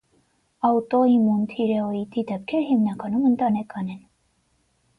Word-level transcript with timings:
Աուտոիմուն 0.69 1.43
թիրեոիդիտի 1.51 2.25
դեպքերը 2.33 2.65
հիմնականում 2.73 3.31
ընտանեկան 3.33 3.95
են։ 3.97 4.05